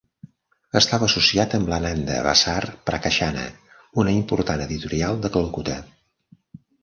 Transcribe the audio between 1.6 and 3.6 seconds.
l'Ananda Bazar Prakashana,